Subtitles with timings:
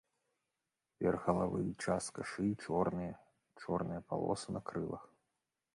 [1.07, 3.15] Верх галавы і частка шыі чорныя,
[3.65, 5.03] чорныя палосы на крылах.